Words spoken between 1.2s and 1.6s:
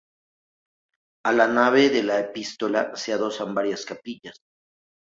A la